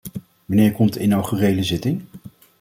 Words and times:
Wanneer 0.45 0.71
komt 0.71 0.93
de 0.93 0.99
inaugurele 0.99 1.63
zitting? 1.63 2.01